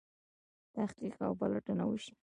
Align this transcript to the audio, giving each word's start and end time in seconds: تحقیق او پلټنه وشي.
تحقیق 0.75 1.15
او 1.25 1.33
پلټنه 1.39 1.83
وشي. 1.87 2.13